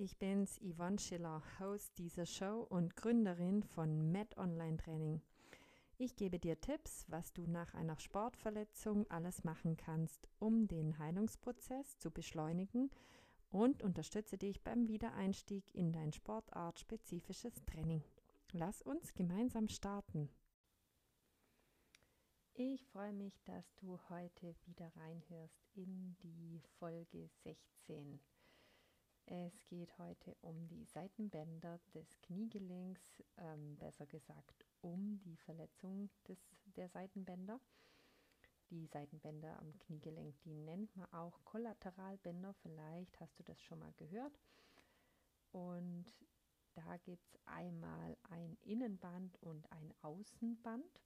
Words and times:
ich 0.00 0.16
bin's, 0.16 0.58
Yvonne 0.62 0.98
Schiller, 0.98 1.42
Host 1.58 1.98
dieser 1.98 2.24
Show 2.24 2.66
und 2.70 2.96
Gründerin 2.96 3.62
von 3.62 4.10
Med 4.10 4.34
Online 4.38 4.78
Training. 4.78 5.20
Ich 5.98 6.16
gebe 6.16 6.38
dir 6.38 6.58
Tipps, 6.58 7.04
was 7.08 7.34
du 7.34 7.46
nach 7.46 7.74
einer 7.74 7.98
Sportverletzung 7.98 9.06
alles 9.10 9.44
machen 9.44 9.76
kannst, 9.76 10.26
um 10.38 10.66
den 10.66 10.98
Heilungsprozess 10.98 11.98
zu 11.98 12.10
beschleunigen 12.10 12.90
und 13.50 13.82
unterstütze 13.82 14.38
dich 14.38 14.62
beim 14.62 14.88
Wiedereinstieg 14.88 15.64
in 15.74 15.92
dein 15.92 16.14
sportartspezifisches 16.14 17.62
Training. 17.66 18.02
Lass 18.52 18.80
uns 18.80 19.12
gemeinsam 19.12 19.68
starten. 19.68 20.30
Ich 22.54 22.86
freue 22.86 23.12
mich, 23.12 23.38
dass 23.44 23.74
du 23.74 23.98
heute 24.08 24.56
wieder 24.64 24.90
reinhörst 24.96 25.60
in 25.74 26.16
die 26.22 26.62
Folge 26.78 27.28
16. 27.44 28.18
Es 29.32 29.64
geht 29.68 29.96
heute 29.96 30.34
um 30.40 30.66
die 30.66 30.84
Seitenbänder 30.86 31.78
des 31.94 32.20
Kniegelenks, 32.20 33.22
ähm, 33.36 33.76
besser 33.76 34.04
gesagt 34.06 34.66
um 34.80 35.20
die 35.20 35.36
Verletzung 35.36 36.10
des, 36.26 36.40
der 36.64 36.88
Seitenbänder. 36.88 37.60
Die 38.70 38.88
Seitenbänder 38.88 39.56
am 39.60 39.78
Kniegelenk, 39.78 40.34
die 40.42 40.54
nennt 40.56 40.96
man 40.96 41.06
auch 41.12 41.44
Kollateralbänder, 41.44 42.54
vielleicht 42.54 43.20
hast 43.20 43.38
du 43.38 43.44
das 43.44 43.60
schon 43.62 43.78
mal 43.78 43.92
gehört. 43.98 44.36
Und 45.52 46.06
da 46.74 46.96
gibt 46.96 47.24
es 47.28 47.38
einmal 47.46 48.16
ein 48.30 48.58
Innenband 48.62 49.40
und 49.42 49.70
ein 49.70 49.94
Außenband. 50.02 51.04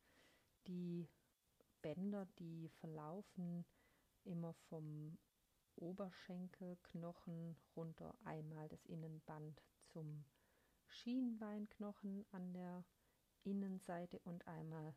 Die 0.66 1.10
Bänder, 1.82 2.27
die 2.38 2.70
verlaufen 2.70 3.66
immer 4.24 4.54
vom 4.70 5.18
Oberschenkelknochen 5.77 7.56
runter 7.77 8.15
einmal 8.24 8.69
das 8.69 8.84
Innenband 8.87 9.62
zum 9.92 10.24
Schienbeinknochen 10.87 12.24
an 12.32 12.52
der 12.52 12.85
Innenseite 13.43 14.18
und 14.21 14.46
einmal 14.46 14.95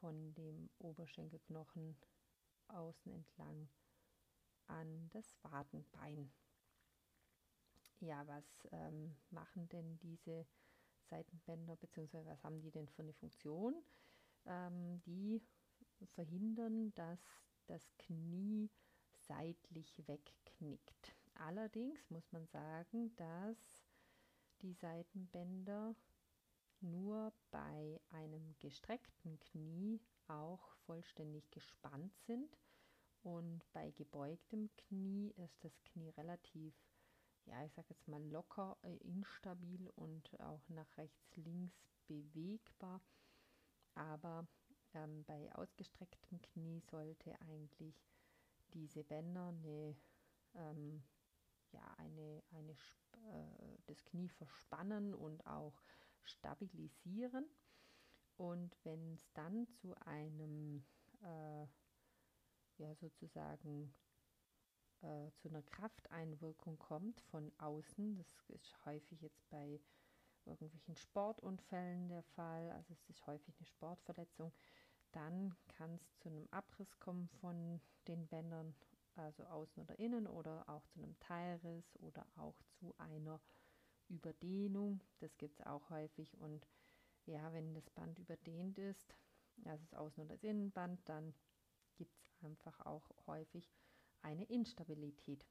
von 0.00 0.34
dem 0.34 0.70
Oberschenkelknochen 0.78 1.96
außen 2.68 3.12
entlang 3.12 3.68
an 4.66 5.08
das 5.12 5.36
Wadenbein. 5.42 6.32
Ja, 8.00 8.26
was 8.26 8.68
ähm, 8.72 9.16
machen 9.30 9.68
denn 9.68 9.98
diese 9.98 10.46
Seitenbänder, 11.04 11.76
beziehungsweise 11.76 12.28
was 12.28 12.42
haben 12.44 12.60
die 12.60 12.70
denn 12.70 12.88
für 12.88 13.02
eine 13.02 13.14
Funktion? 13.14 13.74
Ähm, 14.44 15.00
die 15.06 15.42
verhindern, 16.14 16.92
dass 16.94 17.20
das 17.66 17.96
Knie 17.98 18.70
seitlich 19.28 20.06
wegknickt. 20.06 21.14
Allerdings 21.34 22.10
muss 22.10 22.30
man 22.32 22.46
sagen, 22.46 23.14
dass 23.16 23.84
die 24.62 24.72
Seitenbänder 24.72 25.94
nur 26.80 27.32
bei 27.50 28.00
einem 28.10 28.54
gestreckten 28.58 29.38
Knie 29.40 30.00
auch 30.28 30.76
vollständig 30.86 31.50
gespannt 31.50 32.16
sind 32.26 32.58
und 33.22 33.60
bei 33.72 33.90
gebeugtem 33.90 34.70
Knie 34.76 35.34
ist 35.36 35.64
das 35.64 35.82
Knie 35.82 36.10
relativ, 36.10 36.74
ja, 37.44 37.64
ich 37.64 37.72
sage 37.72 37.88
jetzt 37.90 38.06
mal 38.06 38.22
locker, 38.22 38.76
äh, 38.82 38.96
instabil 38.98 39.90
und 39.96 40.38
auch 40.40 40.68
nach 40.68 40.96
rechts, 40.96 41.36
links 41.36 41.90
bewegbar. 42.06 43.00
Aber 43.94 44.46
ähm, 44.94 45.24
bei 45.24 45.52
ausgestrecktem 45.56 46.40
Knie 46.40 46.80
sollte 46.88 47.40
eigentlich 47.40 47.96
diese 48.76 49.02
Bänder 49.04 49.48
eine, 49.48 49.96
ähm, 50.54 51.02
ja, 51.72 51.94
eine, 51.96 52.42
eine, 52.50 52.72
äh, 52.72 53.78
das 53.86 54.04
Knie 54.04 54.28
verspannen 54.28 55.14
und 55.14 55.46
auch 55.46 55.82
stabilisieren. 56.22 57.46
Und 58.36 58.76
wenn 58.84 59.14
es 59.14 59.32
dann 59.32 59.66
zu 59.66 59.94
einem, 60.00 60.84
äh, 61.22 61.66
ja, 62.76 62.94
sozusagen 62.94 63.94
äh, 65.00 65.30
zu 65.36 65.48
einer 65.48 65.62
Krafteinwirkung 65.62 66.78
kommt 66.78 67.20
von 67.22 67.50
außen, 67.58 68.16
das 68.16 68.50
ist 68.50 68.84
häufig 68.84 69.22
jetzt 69.22 69.48
bei 69.48 69.80
irgendwelchen 70.44 70.96
Sportunfällen 70.96 72.08
der 72.08 72.22
Fall, 72.22 72.70
also 72.70 72.92
es 72.92 73.08
ist 73.08 73.26
häufig 73.26 73.56
eine 73.58 73.66
Sportverletzung, 73.66 74.52
dann 75.16 75.56
kann 75.66 75.94
es 75.94 76.18
zu 76.18 76.28
einem 76.28 76.46
Abriss 76.50 76.98
kommen 77.00 77.28
von 77.40 77.80
den 78.06 78.26
Bändern, 78.28 78.74
also 79.16 79.44
außen 79.44 79.82
oder 79.82 79.98
innen, 79.98 80.26
oder 80.26 80.68
auch 80.68 80.86
zu 80.88 81.00
einem 81.00 81.18
Teilriss 81.20 81.96
oder 82.00 82.26
auch 82.36 82.56
zu 82.78 82.94
einer 82.98 83.40
Überdehnung. 84.08 85.02
Das 85.20 85.36
gibt 85.38 85.58
es 85.58 85.66
auch 85.66 85.88
häufig. 85.90 86.38
Und 86.38 86.66
ja, 87.24 87.52
wenn 87.52 87.74
das 87.74 87.88
Band 87.90 88.18
überdehnt 88.18 88.78
ist, 88.78 89.14
also 89.64 89.84
das 89.90 89.98
Außen- 89.98 90.20
oder 90.20 90.34
das 90.34 90.44
Innenband, 90.44 91.00
dann 91.08 91.34
gibt 91.96 92.14
es 92.20 92.44
einfach 92.44 92.78
auch 92.84 93.10
häufig 93.26 93.72
eine 94.22 94.44
Instabilität. 94.44 95.46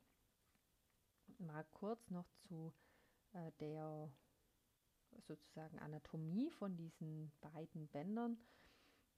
Mal 1.40 1.66
kurz 1.72 2.12
noch 2.12 2.30
zu 2.48 2.72
äh, 3.34 3.52
der 3.60 4.12
sozusagen 5.28 5.80
Anatomie 5.80 6.50
von 6.52 6.76
diesen 6.78 7.32
beiden 7.42 7.88
Bändern. 7.88 8.38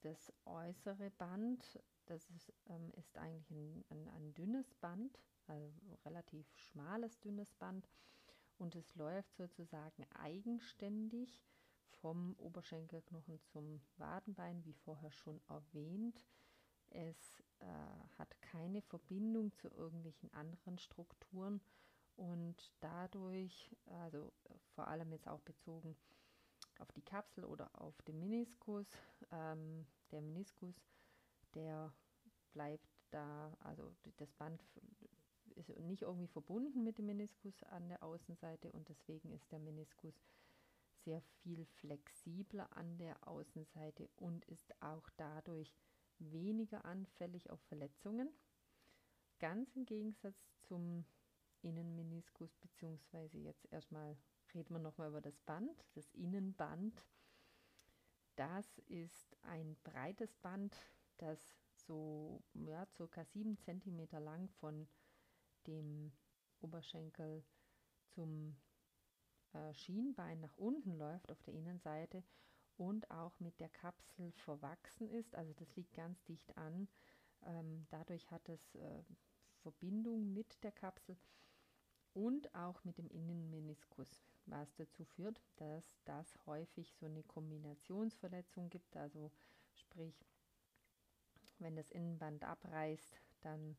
Das 0.02 0.31
äußere 0.46 1.09
Band, 1.12 1.80
das 2.06 2.30
ist, 2.30 2.53
ähm, 2.68 2.91
ist 2.96 3.18
eigentlich 3.18 3.50
ein, 3.52 3.85
ein, 3.90 4.08
ein, 4.09 4.34
dünnes 4.34 4.74
Band, 4.75 5.19
also 5.47 5.72
relativ 6.06 6.46
schmales, 6.56 7.19
dünnes 7.19 7.53
Band. 7.56 7.90
Und 8.58 8.75
es 8.75 8.96
läuft 8.96 9.35
sozusagen 9.35 10.06
eigenständig 10.13 11.44
vom 12.02 12.35
Oberschenkelknochen 12.38 13.40
zum 13.41 13.81
Wadenbein, 13.97 14.63
wie 14.66 14.74
vorher 14.74 15.12
schon 15.12 15.41
erwähnt. 15.47 16.25
Es 16.90 17.44
äh, 17.59 17.66
hat 18.18 18.40
keine 18.41 18.81
Verbindung 18.81 19.53
zu 19.56 19.68
irgendwelchen 19.69 20.31
anderen 20.34 20.78
Strukturen 20.78 21.62
und 22.16 22.72
dadurch, 22.79 23.75
also 23.85 24.31
vor 24.75 24.88
allem 24.88 25.12
jetzt 25.12 25.28
auch 25.28 25.41
bezogen 25.41 25.96
auf 26.80 26.92
die 26.92 27.02
Kapsel 27.02 27.46
oder 27.46 27.70
auf 27.80 28.02
den 28.04 28.20
Meniskus. 28.20 28.88
Ähm, 29.32 29.86
der 30.12 30.22
Meniskus, 30.22 30.76
der 31.54 31.94
bleibt 32.54 32.88
da, 33.12 33.56
also 33.60 33.96
das 34.18 34.32
Band 34.34 34.62
ist 35.56 35.70
nicht 35.80 36.04
irgendwie 36.04 36.28
verbunden 36.28 36.84
mit 36.84 36.98
dem 36.98 37.08
Meniskus 37.08 37.64
an 37.64 37.90
der 37.90 38.04
Außenseite 38.04 38.72
und 38.72 38.90
deswegen 38.90 39.32
ist 39.32 39.52
der 39.52 39.60
Meniskus 39.60 40.14
sehr 41.04 41.22
viel 41.22 41.66
flexibler 41.66 42.68
an 42.76 42.98
der 42.98 43.28
Außenseite 43.28 44.09
und 44.18 44.46
ist 44.46 44.74
auch 44.82 45.09
dadurch 45.18 45.74
weniger 46.20 46.84
anfällig 46.86 47.50
auf 47.50 47.62
Verletzungen. 47.62 48.30
Ganz 49.40 49.76
im 49.76 49.86
Gegensatz 49.86 50.48
zum 50.68 51.06
Innenmeniskus, 51.62 52.56
beziehungsweise 52.58 53.38
jetzt 53.38 53.72
erstmal 53.72 54.18
reden 54.53 54.74
wir 54.74 54.80
nochmal 54.80 55.09
über 55.09 55.22
das 55.22 55.40
Band, 55.40 55.85
das 55.94 56.13
Innenband. 56.13 57.06
Das 58.35 58.78
ist 58.88 59.35
ein 59.44 59.75
breites 59.84 60.35
Band, 60.35 60.75
das 61.18 61.40
so 61.75 62.44
ja, 62.53 62.85
circa 62.96 63.24
7 63.25 63.58
cm 63.58 64.08
lang 64.24 64.50
von 64.59 64.88
dem 65.66 66.12
Oberschenkel 66.62 67.44
zum 68.13 68.56
äh, 69.53 69.74
Schienbein 69.74 70.40
nach 70.40 70.56
unten 70.58 70.97
läuft 70.97 71.31
auf 71.31 71.41
der 71.44 71.53
Innenseite 71.53 72.24
und 72.78 73.09
auch 73.09 73.40
mit 73.40 73.59
der 73.59 73.69
Kapsel 73.69 74.31
verwachsen 74.31 75.09
ist. 75.09 75.35
Also 75.35 75.53
das 75.53 75.75
liegt 75.75 75.94
ganz 75.94 76.24
dicht 76.25 76.56
an. 76.58 76.88
Ähm, 77.46 77.85
dadurch 77.90 78.29
hat 78.31 78.47
es 78.50 78.75
äh, 78.75 79.03
Verbindung 79.62 80.34
mit 80.34 80.64
der 80.64 80.72
Kapsel 80.72 81.18
und 82.14 82.53
auch 82.56 82.84
mit 82.84 82.97
dem 82.97 83.09
Innenmeniskus, 83.09 84.23
was 84.47 84.73
dazu 84.76 85.05
führt, 85.05 85.41
dass 85.58 85.97
das 86.05 86.38
häufig 86.46 86.94
so 86.96 87.05
eine 87.05 87.23
Kombinationsverletzung 87.23 88.70
gibt. 88.70 88.96
Also 88.96 89.32
sprich, 89.73 90.26
wenn 91.59 91.76
das 91.76 91.91
Innenband 91.91 92.44
abreißt, 92.44 93.22
dann 93.41 93.78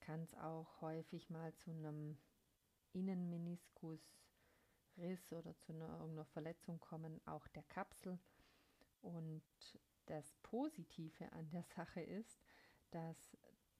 kann 0.00 0.22
es 0.22 0.34
auch 0.34 0.80
häufig 0.80 1.30
mal 1.30 1.54
zu 1.54 1.70
einem 1.70 2.18
Innenmeniskusriss 2.92 5.32
oder 5.32 5.56
zu 5.58 5.72
einer, 5.72 5.88
irgendeiner 5.88 6.26
Verletzung 6.26 6.80
kommen, 6.80 7.20
auch 7.26 7.46
der 7.48 7.64
Kapsel. 7.64 8.18
Und 9.00 9.42
das 10.06 10.34
Positive 10.42 11.32
an 11.32 11.50
der 11.50 11.64
Sache 11.64 12.00
ist, 12.00 12.42
dass 12.90 13.36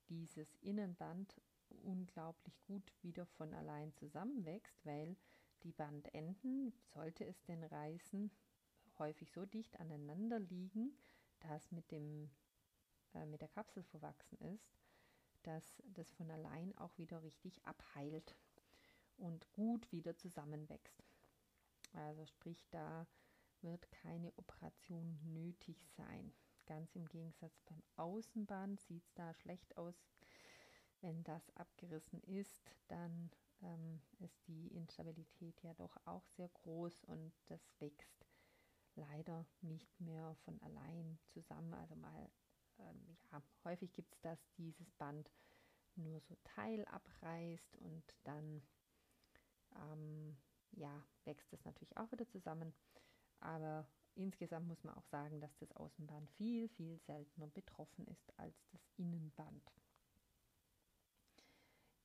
dieses 0.08 0.54
Innenband 0.56 1.40
unglaublich 1.82 2.60
gut 2.62 2.92
wieder 3.02 3.26
von 3.26 3.52
allein 3.54 3.92
zusammenwächst, 3.94 4.84
weil 4.84 5.16
die 5.64 5.72
Bandenden, 5.72 6.72
sollte 6.92 7.24
es 7.24 7.42
denn 7.44 7.64
reißen, 7.64 8.30
häufig 8.98 9.32
so 9.32 9.44
dicht 9.46 9.80
aneinander 9.80 10.38
liegen, 10.38 10.96
dass 11.40 11.72
mit, 11.72 11.90
dem, 11.90 12.30
äh, 13.14 13.26
mit 13.26 13.40
der 13.40 13.48
Kapsel 13.48 13.82
verwachsen 13.82 14.38
ist, 14.40 14.78
dass 15.42 15.82
das 15.84 16.10
von 16.12 16.30
allein 16.30 16.76
auch 16.78 16.96
wieder 16.98 17.22
richtig 17.22 17.64
abheilt. 17.64 18.36
und 19.16 19.50
gut 19.52 19.90
wieder 19.92 20.16
zusammenwächst. 20.16 21.04
Also 21.92 22.26
sprich, 22.26 22.66
da 22.70 23.06
wird 23.60 23.90
keine 23.92 24.32
Operation 24.36 25.18
nötig 25.22 25.86
sein. 25.96 26.32
Ganz 26.66 26.94
im 26.96 27.06
Gegensatz 27.08 27.60
beim 27.62 27.82
Außenband 27.96 28.80
sieht 28.80 29.04
es 29.04 29.14
da 29.14 29.32
schlecht 29.34 29.76
aus. 29.76 29.94
Wenn 31.00 31.22
das 31.24 31.50
abgerissen 31.56 32.22
ist, 32.22 32.72
dann 32.88 33.30
ähm, 33.64 34.00
ist 34.20 34.46
die 34.46 34.68
Instabilität 34.68 35.60
ja 35.62 35.74
doch 35.74 35.96
auch 36.06 36.26
sehr 36.36 36.48
groß 36.48 37.04
und 37.04 37.32
das 37.46 37.60
wächst 37.80 38.26
leider 38.94 39.46
nicht 39.60 40.00
mehr 40.00 40.34
von 40.44 40.60
allein 40.62 41.18
zusammen. 41.32 41.74
Also 41.74 41.96
mal, 41.96 42.30
ähm, 42.78 43.16
ja, 43.32 43.42
häufig 43.64 43.92
gibt 43.92 44.14
es, 44.14 44.20
dass 44.20 44.38
dieses 44.56 44.90
Band 44.92 45.30
nur 45.96 46.20
so 46.20 46.36
Teil 46.44 46.84
abreißt 46.86 47.76
und 47.76 48.04
dann 48.24 48.62
ähm, 49.76 50.36
ja, 50.72 51.02
wächst 51.24 51.52
es 51.52 51.64
natürlich 51.64 51.96
auch 51.96 52.10
wieder 52.12 52.28
zusammen. 52.28 52.74
Aber 53.40 53.86
insgesamt 54.14 54.66
muss 54.66 54.82
man 54.84 54.94
auch 54.94 55.06
sagen, 55.06 55.40
dass 55.40 55.56
das 55.58 55.72
Außenband 55.72 56.30
viel, 56.32 56.68
viel 56.68 56.98
seltener 57.00 57.48
betroffen 57.48 58.06
ist 58.06 58.38
als 58.38 58.56
das 58.72 58.80
Innenband. 58.96 59.72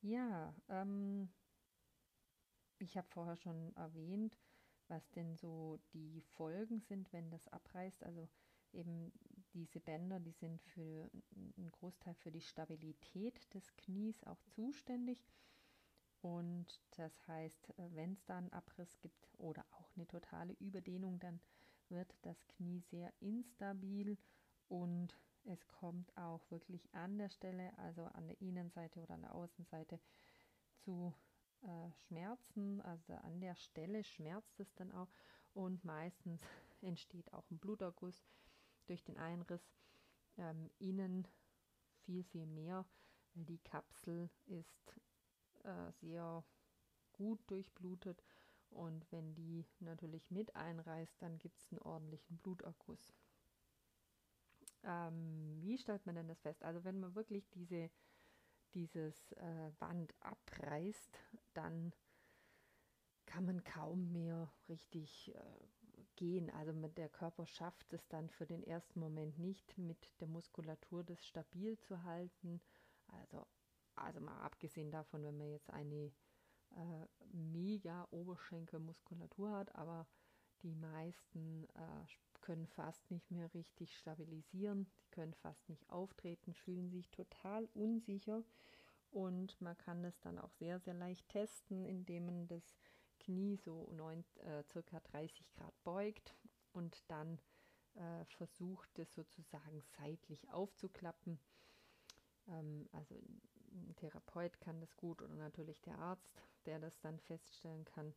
Ja, 0.01 0.53
ähm, 0.69 1.29
ich 2.79 2.97
habe 2.97 3.07
vorher 3.09 3.37
schon 3.37 3.75
erwähnt, 3.75 4.37
was 4.87 5.09
denn 5.11 5.35
so 5.35 5.79
die 5.93 6.21
Folgen 6.35 6.81
sind, 6.81 7.11
wenn 7.13 7.29
das 7.29 7.47
abreißt. 7.49 8.03
Also 8.03 8.27
eben 8.73 9.11
diese 9.53 9.79
Bänder, 9.79 10.19
die 10.19 10.31
sind 10.31 10.61
für 10.61 11.09
einen 11.57 11.71
Großteil 11.71 12.15
für 12.15 12.31
die 12.31 12.41
Stabilität 12.41 13.53
des 13.53 13.75
Knies 13.77 14.23
auch 14.23 14.41
zuständig. 14.55 15.23
Und 16.21 16.81
das 16.91 17.13
heißt, 17.27 17.73
wenn 17.77 18.13
es 18.13 18.25
da 18.25 18.37
einen 18.37 18.51
Abriss 18.51 18.99
gibt 18.99 19.29
oder 19.37 19.65
auch 19.71 19.89
eine 19.95 20.07
totale 20.07 20.53
Überdehnung, 20.59 21.19
dann 21.19 21.39
wird 21.87 22.13
das 22.21 22.45
Knie 22.47 22.81
sehr 22.81 23.13
instabil 23.21 24.17
und 24.67 25.17
es 25.45 25.65
kommt 25.67 26.15
auch 26.17 26.41
wirklich 26.51 26.93
an 26.93 27.17
der 27.17 27.29
Stelle, 27.29 27.75
also 27.77 28.03
an 28.05 28.27
der 28.27 28.39
Innenseite 28.41 28.99
oder 28.99 29.13
an 29.15 29.21
der 29.21 29.33
Außenseite, 29.33 29.99
zu 30.83 31.13
äh, 31.63 31.91
Schmerzen. 32.07 32.81
Also 32.81 33.13
an 33.13 33.39
der 33.39 33.55
Stelle 33.55 34.03
schmerzt 34.03 34.59
es 34.59 34.73
dann 34.75 34.91
auch 34.91 35.09
und 35.53 35.83
meistens 35.83 36.41
entsteht 36.81 37.33
auch 37.33 37.49
ein 37.51 37.59
Bluterguss 37.59 38.25
durch 38.87 39.03
den 39.03 39.17
Einriss. 39.17 39.71
Ähm, 40.37 40.69
innen 40.79 41.27
viel, 42.05 42.23
viel 42.23 42.45
mehr, 42.45 42.85
weil 43.33 43.45
die 43.45 43.59
Kapsel 43.59 44.29
ist 44.45 44.93
äh, 45.63 45.91
sehr 46.01 46.43
gut 47.13 47.39
durchblutet 47.47 48.23
und 48.69 49.05
wenn 49.11 49.35
die 49.35 49.65
natürlich 49.79 50.31
mit 50.31 50.55
einreißt, 50.55 51.21
dann 51.21 51.37
gibt 51.39 51.59
es 51.59 51.71
einen 51.71 51.79
ordentlichen 51.79 52.37
Bluterguss. 52.37 53.13
Ähm, 54.83 55.59
wie 55.63 55.77
stellt 55.77 56.05
man 56.05 56.15
denn 56.15 56.27
das 56.27 56.39
fest? 56.41 56.63
Also 56.63 56.83
wenn 56.83 56.99
man 56.99 57.15
wirklich 57.15 57.49
diese, 57.49 57.89
dieses 58.73 59.31
äh, 59.33 59.71
Band 59.79 60.13
abreißt, 60.19 61.19
dann 61.53 61.93
kann 63.25 63.45
man 63.45 63.63
kaum 63.63 64.11
mehr 64.11 64.51
richtig 64.67 65.33
äh, 65.35 65.99
gehen. 66.15 66.49
Also 66.51 66.71
der 66.73 67.09
Körper 67.09 67.45
schafft 67.45 67.93
es 67.93 68.07
dann 68.07 68.29
für 68.29 68.45
den 68.45 68.63
ersten 68.63 68.99
Moment 68.99 69.37
nicht, 69.37 69.77
mit 69.77 70.19
der 70.19 70.27
Muskulatur 70.27 71.03
das 71.03 71.25
stabil 71.25 71.77
zu 71.79 72.03
halten. 72.03 72.61
Also 73.07 73.45
also 73.99 74.21
mal 74.21 74.39
abgesehen 74.41 74.91
davon, 74.91 75.23
wenn 75.23 75.37
man 75.37 75.49
jetzt 75.49 75.69
eine 75.71 76.11
äh, 76.71 77.05
mega 77.33 78.07
Oberschenkelmuskulatur 78.11 79.51
hat, 79.51 79.75
aber 79.75 80.07
die 80.63 80.75
meisten 80.75 81.65
äh, 81.75 82.41
können 82.41 82.67
fast 82.67 83.11
nicht 83.11 83.29
mehr 83.31 83.53
richtig 83.53 83.95
stabilisieren, 83.97 84.87
die 84.99 85.11
können 85.11 85.33
fast 85.33 85.67
nicht 85.69 85.89
auftreten, 85.89 86.53
fühlen 86.53 86.89
sich 86.89 87.09
total 87.09 87.65
unsicher 87.73 88.43
und 89.11 89.59
man 89.61 89.77
kann 89.77 90.03
das 90.03 90.19
dann 90.19 90.39
auch 90.39 90.51
sehr, 90.53 90.79
sehr 90.79 90.93
leicht 90.93 91.27
testen, 91.29 91.85
indem 91.85 92.25
man 92.25 92.47
das 92.47 92.77
Knie 93.19 93.57
so 93.57 93.91
neun, 93.91 94.23
äh, 94.37 94.63
circa 94.71 94.99
30 94.99 95.51
Grad 95.51 95.73
beugt 95.83 96.35
und 96.73 97.03
dann 97.09 97.39
äh, 97.95 98.25
versucht, 98.37 98.97
es 98.99 99.13
sozusagen 99.13 99.81
seitlich 99.97 100.49
aufzuklappen. 100.51 101.39
Ähm, 102.47 102.87
also 102.91 103.15
ein 103.71 103.95
Therapeut 103.97 104.59
kann 104.59 104.79
das 104.79 104.95
gut 104.95 105.21
oder 105.21 105.35
natürlich 105.35 105.81
der 105.81 105.97
Arzt, 105.99 106.31
der 106.65 106.79
das 106.79 106.99
dann 106.99 107.19
feststellen 107.19 107.85
kann. 107.85 108.13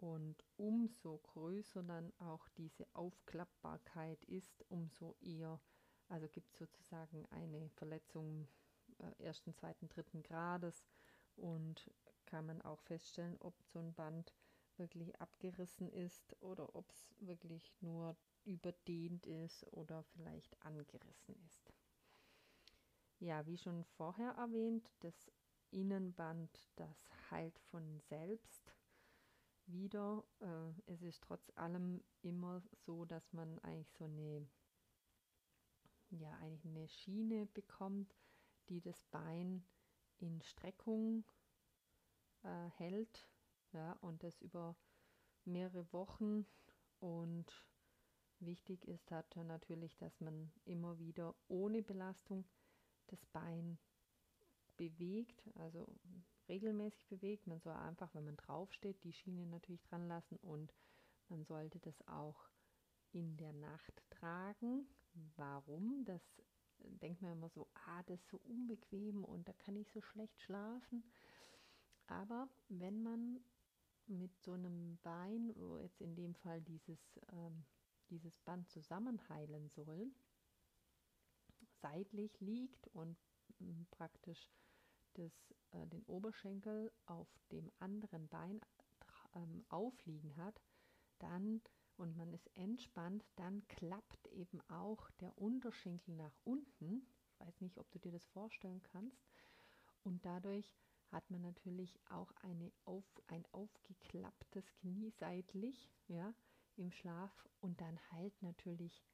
Und 0.00 0.44
umso 0.56 1.18
größer 1.18 1.82
dann 1.82 2.12
auch 2.18 2.48
diese 2.50 2.86
Aufklappbarkeit 2.94 4.24
ist, 4.24 4.64
umso 4.68 5.16
eher, 5.20 5.60
also 6.08 6.28
gibt 6.28 6.52
es 6.52 6.58
sozusagen 6.58 7.26
eine 7.30 7.68
Verletzung 7.70 8.46
äh, 8.98 9.24
ersten, 9.24 9.52
zweiten, 9.54 9.88
dritten 9.88 10.22
Grades 10.22 10.86
und 11.36 11.90
kann 12.26 12.46
man 12.46 12.62
auch 12.62 12.80
feststellen, 12.82 13.36
ob 13.40 13.60
so 13.64 13.80
ein 13.80 13.92
Band 13.94 14.32
wirklich 14.76 15.20
abgerissen 15.20 15.90
ist 15.90 16.36
oder 16.40 16.74
ob 16.76 16.90
es 16.92 17.10
wirklich 17.18 17.72
nur 17.80 18.16
überdehnt 18.44 19.26
ist 19.26 19.66
oder 19.72 20.04
vielleicht 20.04 20.62
angerissen 20.64 21.34
ist. 21.46 21.72
Ja, 23.18 23.44
wie 23.46 23.58
schon 23.58 23.84
vorher 23.84 24.30
erwähnt, 24.32 24.92
das 25.00 25.32
Innenband, 25.70 26.68
das 26.76 27.10
heilt 27.30 27.58
von 27.58 27.98
selbst 27.98 28.77
wieder. 29.68 30.24
Äh, 30.40 30.92
es 30.92 31.02
ist 31.02 31.22
trotz 31.22 31.50
allem 31.56 32.02
immer 32.22 32.62
so, 32.84 33.04
dass 33.04 33.32
man 33.32 33.58
eigentlich 33.60 33.92
so 33.92 34.04
eine, 34.04 34.46
ja, 36.10 36.32
eigentlich 36.38 36.64
eine 36.64 36.88
Schiene 36.88 37.46
bekommt, 37.46 38.14
die 38.68 38.80
das 38.80 39.04
Bein 39.06 39.64
in 40.18 40.42
Streckung 40.42 41.24
äh, 42.42 42.68
hält, 42.76 43.28
ja, 43.72 43.92
und 44.00 44.22
das 44.22 44.40
über 44.40 44.76
mehrere 45.44 45.92
Wochen. 45.92 46.46
Und 47.00 47.46
wichtig 48.40 48.86
ist 48.86 49.10
halt 49.10 49.34
natürlich, 49.36 49.96
dass 49.98 50.20
man 50.20 50.52
immer 50.64 50.98
wieder 50.98 51.34
ohne 51.48 51.82
Belastung 51.82 52.44
das 53.06 53.24
Bein 53.26 53.78
bewegt, 54.76 55.42
also 55.56 55.86
regelmäßig 56.48 57.06
bewegt. 57.06 57.46
Man 57.46 57.60
soll 57.60 57.74
einfach, 57.74 58.14
wenn 58.14 58.24
man 58.24 58.36
draufsteht, 58.36 59.02
die 59.04 59.12
Schiene 59.12 59.46
natürlich 59.46 59.82
dran 59.82 60.08
lassen 60.08 60.36
und 60.38 60.72
man 61.28 61.44
sollte 61.44 61.78
das 61.80 62.06
auch 62.08 62.48
in 63.12 63.36
der 63.36 63.52
Nacht 63.52 64.02
tragen. 64.10 64.86
Warum? 65.36 66.04
Das 66.04 66.22
denkt 66.78 67.22
man 67.22 67.32
immer 67.32 67.48
so, 67.48 67.68
ah, 67.74 68.02
das 68.04 68.20
ist 68.20 68.28
so 68.28 68.40
unbequem 68.44 69.24
und 69.24 69.48
da 69.48 69.52
kann 69.52 69.76
ich 69.76 69.90
so 69.90 70.00
schlecht 70.00 70.40
schlafen. 70.40 71.02
Aber 72.06 72.48
wenn 72.68 73.02
man 73.02 73.40
mit 74.06 74.38
so 74.40 74.52
einem 74.52 74.98
Bein, 75.02 75.54
jetzt 75.82 76.00
in 76.00 76.14
dem 76.14 76.34
Fall 76.34 76.62
dieses, 76.62 77.20
ähm, 77.32 77.64
dieses 78.08 78.38
Band 78.40 78.68
zusammenheilen 78.70 79.68
soll, 79.68 80.10
seitlich 81.82 82.40
liegt 82.40 82.88
und 82.88 83.16
praktisch 83.90 84.48
das, 85.18 85.54
äh, 85.72 85.86
den 85.86 86.04
Oberschenkel 86.04 86.92
auf 87.06 87.28
dem 87.52 87.70
anderen 87.78 88.28
Bein 88.28 88.60
ähm, 89.34 89.64
aufliegen 89.68 90.36
hat, 90.36 90.60
dann 91.18 91.60
und 91.96 92.16
man 92.16 92.32
ist 92.32 92.48
entspannt, 92.54 93.24
dann 93.34 93.66
klappt 93.66 94.28
eben 94.28 94.60
auch 94.68 95.10
der 95.20 95.36
Unterschenkel 95.36 96.14
nach 96.14 96.36
unten. 96.44 97.02
Ich 97.26 97.40
weiß 97.40 97.60
nicht, 97.60 97.76
ob 97.78 97.90
du 97.90 97.98
dir 97.98 98.12
das 98.12 98.24
vorstellen 98.26 98.82
kannst. 98.84 99.20
Und 100.04 100.24
dadurch 100.24 100.76
hat 101.10 101.28
man 101.30 101.42
natürlich 101.42 101.98
auch 102.10 102.30
eine 102.42 102.72
auf, 102.84 103.04
ein 103.26 103.44
aufgeklapptes 103.50 104.72
Knie 104.74 105.10
seitlich 105.18 105.90
ja, 106.06 106.32
im 106.76 106.92
Schlaf 106.92 107.48
und 107.60 107.80
dann 107.80 107.98
heilt 108.12 108.40
natürlich 108.42 109.04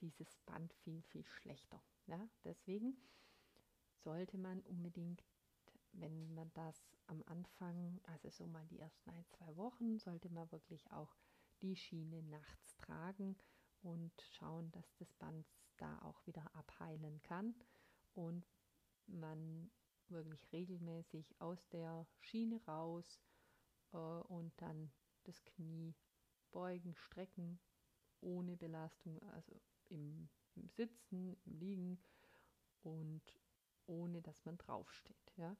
dieses 0.00 0.36
Band 0.44 0.72
viel, 0.74 1.00
viel 1.02 1.24
schlechter. 1.24 1.82
Ja? 2.06 2.28
Deswegen 2.44 2.96
sollte 4.02 4.36
man 4.36 4.60
unbedingt, 4.62 5.24
wenn 5.94 6.34
man 6.34 6.50
das 6.54 6.96
am 7.06 7.22
Anfang, 7.26 8.00
also 8.04 8.30
so 8.30 8.46
mal 8.46 8.66
die 8.66 8.78
ersten 8.78 9.10
ein, 9.10 9.24
zwei 9.30 9.56
Wochen, 9.56 9.98
sollte 9.98 10.28
man 10.30 10.50
wirklich 10.52 10.90
auch 10.92 11.14
die 11.62 11.76
Schiene 11.76 12.22
nachts 12.22 12.76
tragen 12.76 13.36
und 13.82 14.12
schauen, 14.32 14.70
dass 14.72 14.94
das 14.96 15.12
Band 15.14 15.46
da 15.76 15.98
auch 16.02 16.24
wieder 16.26 16.54
abheilen 16.54 17.22
kann 17.22 17.54
und 18.14 18.46
man 19.06 19.70
wirklich 20.08 20.52
regelmäßig 20.52 21.40
aus 21.40 21.68
der 21.68 22.06
Schiene 22.20 22.60
raus 22.66 23.20
äh, 23.92 23.96
und 23.96 24.52
dann 24.60 24.92
das 25.24 25.42
Knie 25.44 25.94
beugen, 26.50 26.94
strecken, 26.94 27.58
ohne 28.20 28.56
Belastung, 28.56 29.22
also 29.30 29.60
im 29.88 30.28
im 30.56 30.68
Sitzen, 30.68 31.36
im 31.44 31.58
Liegen 31.58 31.98
und 32.82 33.22
ohne 33.86 34.22
dass 34.22 34.44
man 34.44 34.56
draufsteht. 34.58 35.32
Ja. 35.36 35.56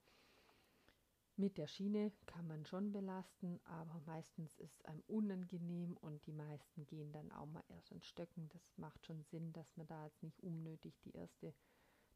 Mit 1.36 1.58
der 1.58 1.66
Schiene 1.66 2.12
kann 2.26 2.46
man 2.46 2.64
schon 2.64 2.92
belasten, 2.92 3.58
aber 3.64 4.00
meistens 4.06 4.56
ist 4.58 4.74
es 4.78 4.84
einem 4.84 5.02
unangenehm 5.08 5.96
und 5.96 6.24
die 6.26 6.32
meisten 6.32 6.86
gehen 6.86 7.12
dann 7.12 7.32
auch 7.32 7.46
mal 7.46 7.64
erst 7.68 7.90
in 7.90 8.02
Stöcken. 8.02 8.48
Das 8.50 8.62
macht 8.76 9.04
schon 9.04 9.24
Sinn, 9.24 9.52
dass 9.52 9.76
man 9.76 9.88
da 9.88 10.04
jetzt 10.04 10.22
nicht 10.22 10.40
unnötig 10.42 10.94
die 11.04 11.12
erste 11.16 11.52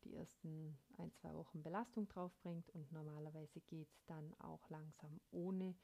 die 0.04 0.14
ersten 0.14 0.78
ein, 0.96 1.12
zwei 1.12 1.34
Wochen 1.34 1.62
Belastung 1.62 2.08
drauf 2.08 2.32
bringt. 2.42 2.70
Und 2.70 2.90
normalerweise 2.92 3.60
geht 3.62 3.90
es 3.92 4.04
dann 4.06 4.34
auch 4.38 4.68
langsam 4.70 5.20
ohne 5.30 5.74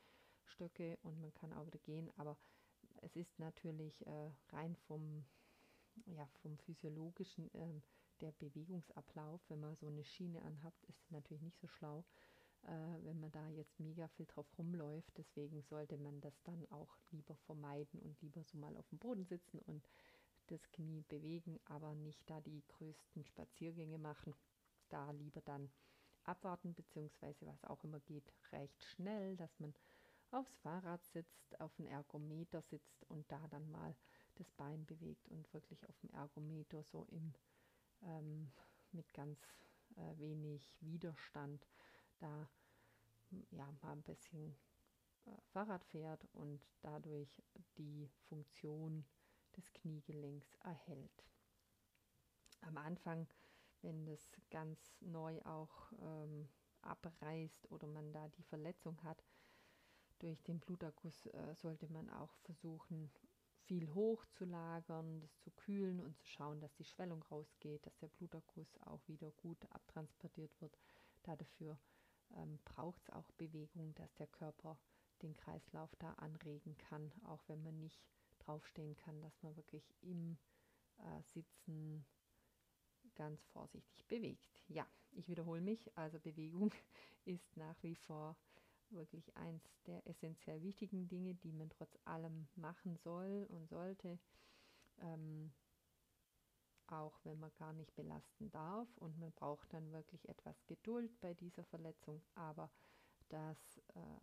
Stöcke 0.45 0.99
und 1.03 1.21
man 1.21 1.35
kann 1.35 1.53
auch 1.53 1.67
wieder 1.67 1.79
gehen, 1.81 2.11
aber 2.17 2.37
es 3.03 3.17
ist 3.17 3.39
natürlich 3.39 4.07
äh, 4.07 4.31
rein 4.51 4.77
vom, 4.77 5.25
ja, 6.07 6.29
vom 6.43 6.59
physiologischen 6.59 7.53
äh, 7.55 7.81
der 8.21 8.33
Bewegungsablauf, 8.33 9.41
wenn 9.49 9.61
man 9.61 9.75
so 9.77 9.87
eine 9.87 10.05
Schiene 10.05 10.41
anhabt, 10.43 10.85
ist 10.85 11.11
natürlich 11.11 11.43
nicht 11.43 11.59
so 11.59 11.67
schlau, 11.67 12.05
wenn 13.03 13.21
man 13.21 13.31
da 13.31 13.49
jetzt 13.49 13.79
mega 13.79 14.09
viel 14.09 14.27
drauf 14.27 14.47
rumläuft. 14.59 15.17
Deswegen 15.19 15.63
sollte 15.63 15.97
man 15.97 16.21
das 16.21 16.43
dann 16.45 16.67
auch 16.71 16.97
lieber 17.11 17.37
vermeiden 17.47 18.01
und 18.01 18.21
lieber 18.23 18.43
so 18.43 18.59
mal 18.59 18.77
auf 18.77 18.89
dem 18.89 18.99
Boden 18.99 19.25
sitzen 19.25 19.59
und 19.61 19.89
das 20.49 20.71
Knie 20.73 21.03
bewegen, 21.09 21.59
aber 21.67 21.95
nicht 21.95 22.29
da 22.29 22.41
die 22.41 22.63
größten 22.69 23.25
Spaziergänge 23.25 23.99
machen. 23.99 24.35
Da 24.89 25.11
lieber 25.13 25.41
dann 25.43 25.71
abwarten, 26.25 26.75
beziehungsweise 26.75 27.47
was 27.47 27.65
auch 27.65 27.83
immer 27.85 28.01
geht, 28.01 28.33
recht 28.53 28.85
schnell, 28.85 29.37
dass 29.37 29.59
man 29.59 29.75
aufs 30.31 30.55
Fahrrad 30.57 31.05
sitzt, 31.07 31.61
auf 31.61 31.75
dem 31.77 31.87
Ergometer 31.87 32.63
sitzt 32.63 33.05
und 33.09 33.31
da 33.31 33.47
dann 33.49 33.71
mal 33.71 33.95
das 34.37 34.51
Bein 34.53 34.85
bewegt 34.87 35.29
und 35.29 35.53
wirklich 35.55 35.89
auf 35.89 35.97
dem 36.01 36.11
Ergometer 36.11 36.83
so 36.83 37.07
im 37.11 37.33
ähm, 38.03 38.51
mit 38.93 39.13
ganz 39.13 39.39
äh, 39.97 40.19
wenig 40.19 40.77
Widerstand 40.81 41.67
da 42.19 42.49
ja 43.51 43.71
mal 43.83 43.93
ein 43.93 44.03
bisschen 44.03 44.57
äh, 45.27 45.31
Fahrrad 45.53 45.85
fährt 45.85 46.27
und 46.33 46.61
dadurch 46.83 47.43
die 47.79 48.09
Funktion 48.29 49.05
des 49.57 49.73
Kniegelenks 49.73 50.55
erhält. 50.57 51.25
Am 52.63 52.77
Anfang, 52.77 53.27
wenn 53.83 54.07
das 54.07 54.37
ganz 54.51 54.97
neu 55.01 55.41
auch 55.43 55.93
ähm, 56.01 56.49
abreißt 56.83 57.71
oder 57.71 57.87
man 57.87 58.13
da 58.13 58.29
die 58.29 58.43
Verletzung 58.43 59.03
hat 59.03 59.23
durch 60.19 60.43
den 60.43 60.61
Bluterguss, 60.61 61.27
äh, 61.27 61.55
sollte 61.55 61.89
man 61.93 62.09
auch 62.11 62.35
versuchen, 62.45 63.11
viel 63.65 63.93
hoch 63.95 64.25
zu 64.27 64.45
lagern, 64.45 65.21
das 65.21 65.39
zu 65.41 65.51
kühlen 65.51 66.01
und 66.01 66.17
zu 66.19 66.27
schauen, 66.27 66.61
dass 66.61 66.75
die 66.75 66.85
Schwellung 66.85 67.23
rausgeht, 67.25 67.87
dass 67.87 67.97
der 67.99 68.09
Bluterguss 68.09 68.79
auch 68.83 69.01
wieder 69.09 69.31
gut 69.33 69.65
abtransportiert 69.71 70.53
wird. 70.61 70.77
Dafür 71.23 71.79
ähm, 72.37 72.59
braucht 72.65 73.01
es 73.03 73.11
auch 73.11 73.31
Bewegung, 73.33 73.95
dass 73.95 74.15
der 74.15 74.27
Körper 74.27 74.79
den 75.23 75.35
Kreislauf 75.37 75.95
da 75.97 76.13
anregen 76.15 76.77
kann, 76.77 77.13
auch 77.25 77.43
wenn 77.49 77.63
man 77.63 77.79
nicht 77.79 78.01
draufstehen 78.41 78.97
kann, 78.97 79.21
dass 79.21 79.43
man 79.43 79.57
wirklich 79.57 79.95
im 80.03 80.37
äh, 80.99 81.23
Sitzen 81.33 82.05
ganz 83.15 83.45
vorsichtig 83.47 84.07
bewegt. 84.07 84.61
Ja, 84.69 84.87
ich 85.13 85.29
wiederhole 85.29 85.61
mich, 85.61 85.97
also 85.97 86.19
Bewegung 86.19 86.73
ist 87.25 87.57
nach 87.57 87.81
wie 87.83 87.95
vor 87.95 88.37
wirklich 88.91 89.37
eins 89.37 89.63
der 89.87 90.07
essentiell 90.07 90.63
wichtigen 90.63 91.09
Dinge, 91.09 91.35
die 91.35 91.53
man 91.53 91.71
trotz 91.71 91.97
allem 92.05 92.47
machen 92.55 92.97
soll 92.97 93.47
und 93.49 93.69
sollte, 93.69 94.19
ähm, 95.01 95.53
auch 97.01 97.19
wenn 97.25 97.39
man 97.41 97.53
gar 97.57 97.73
nicht 97.73 97.95
belasten 97.95 98.51
darf. 98.51 98.89
Und 98.97 99.19
man 99.19 99.33
braucht 99.33 99.73
dann 99.73 99.93
wirklich 99.93 100.29
etwas 100.29 100.67
Geduld 100.67 101.21
bei 101.21 101.35
dieser 101.35 101.65
Verletzung, 101.65 102.23
aber 102.35 102.71
das 103.29 103.79
äh, 103.95 104.21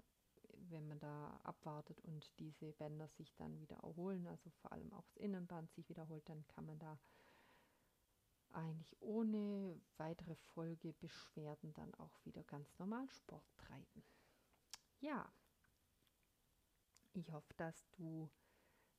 wenn 0.70 0.88
man 0.88 1.00
da 1.00 1.40
abwartet 1.44 2.00
und 2.02 2.32
diese 2.40 2.74
Bänder 2.74 3.08
sich 3.08 3.34
dann 3.36 3.60
wieder 3.60 3.78
erholen, 3.78 4.28
also 4.28 4.50
vor 4.62 4.72
allem 4.72 4.92
auch 4.94 5.06
das 5.08 5.18
Innenband 5.18 5.72
sich 5.72 5.88
wiederholt, 5.90 6.28
dann 6.30 6.46
kann 6.48 6.66
man 6.66 6.80
da 6.80 6.98
eigentlich 8.52 8.96
ohne 9.02 9.80
weitere 9.98 10.36
Folgebeschwerden 10.36 11.74
dann 11.74 11.94
auch 11.96 12.20
wieder 12.26 12.44
ganz 12.44 12.78
normal 12.80 13.10
Sport 13.10 13.46
treiben. 13.58 14.04
Ja, 15.00 15.32
ich 17.14 17.32
hoffe, 17.32 17.54
dass 17.56 17.90
du 17.92 18.30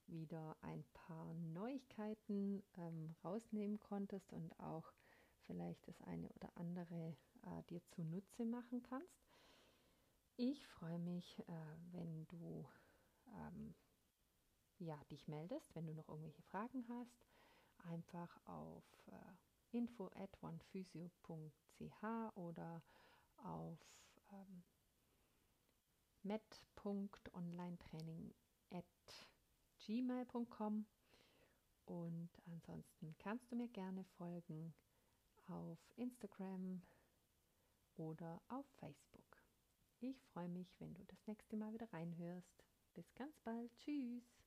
wieder 0.09 0.57
ein 0.63 0.85
paar 0.93 1.33
Neuigkeiten 1.35 2.63
ähm, 2.77 3.15
rausnehmen 3.25 3.79
konntest 3.81 4.33
und 4.33 4.59
auch 4.59 4.93
vielleicht 5.47 5.87
das 5.89 6.01
eine 6.03 6.29
oder 6.31 6.51
andere 6.57 7.17
äh, 7.43 7.63
dir 7.71 7.81
zunutze 7.89 8.45
machen 8.45 8.83
kannst. 8.83 9.23
Ich 10.37 10.67
freue 10.67 10.99
mich, 10.99 11.39
äh, 11.41 11.53
wenn 11.93 12.27
du 12.29 12.67
ähm, 13.29 13.75
ja, 14.79 14.97
dich 15.11 15.29
meldest, 15.29 15.75
wenn 15.75 15.87
du 15.87 15.95
noch 15.95 16.09
irgendwelche 16.09 16.43
Fragen 16.43 16.85
hast. 16.89 17.27
Einfach 17.85 18.39
auf 18.47 18.85
äh, 19.07 19.77
info 19.77 20.11
at 20.15 20.31
onephysio.ch 20.43 22.03
oder 22.37 22.83
auf 23.39 23.79
ähm, 24.33 24.63
met.onlinetraining 26.23 28.33
at 28.71 28.85
gmail.com 29.87 30.87
und 31.87 32.31
ansonsten 32.47 33.15
kannst 33.19 33.51
du 33.51 33.57
mir 33.57 33.69
gerne 33.69 34.05
folgen 34.17 34.75
auf 35.49 35.79
Instagram 35.97 36.83
oder 37.97 38.41
auf 38.49 38.67
Facebook. 38.79 39.43
Ich 40.01 40.21
freue 40.33 40.49
mich, 40.49 40.69
wenn 40.81 40.95
du 40.95 41.05
das 41.05 41.27
nächste 41.27 41.57
Mal 41.57 41.73
wieder 41.73 41.93
reinhörst. 41.93 42.65
Bis 42.95 43.15
ganz 43.15 43.39
bald. 43.41 43.71
Tschüss. 43.79 44.42